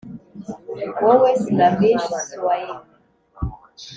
wowe 1.03 1.31
slavish 1.43 2.07
swain, 2.27 2.75